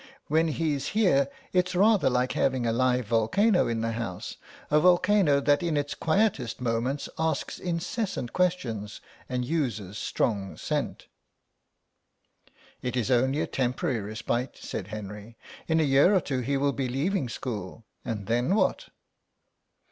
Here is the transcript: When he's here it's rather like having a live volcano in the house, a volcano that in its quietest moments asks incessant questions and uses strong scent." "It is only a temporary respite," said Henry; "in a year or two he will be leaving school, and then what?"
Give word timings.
When 0.29 0.47
he's 0.47 0.87
here 0.97 1.29
it's 1.53 1.75
rather 1.75 2.09
like 2.09 2.31
having 2.31 2.65
a 2.65 2.73
live 2.73 3.05
volcano 3.05 3.67
in 3.67 3.81
the 3.81 3.91
house, 3.91 4.37
a 4.71 4.79
volcano 4.79 5.39
that 5.41 5.61
in 5.61 5.77
its 5.77 5.93
quietest 5.93 6.59
moments 6.59 7.07
asks 7.19 7.59
incessant 7.59 8.33
questions 8.33 8.99
and 9.29 9.45
uses 9.45 9.99
strong 9.99 10.57
scent." 10.57 11.05
"It 12.81 12.97
is 12.97 13.11
only 13.11 13.41
a 13.41 13.45
temporary 13.45 13.99
respite," 14.01 14.57
said 14.57 14.87
Henry; 14.87 15.37
"in 15.67 15.79
a 15.79 15.83
year 15.83 16.15
or 16.15 16.19
two 16.21 16.39
he 16.39 16.57
will 16.57 16.73
be 16.73 16.87
leaving 16.87 17.29
school, 17.29 17.85
and 18.03 18.25
then 18.25 18.55
what?" 18.55 18.87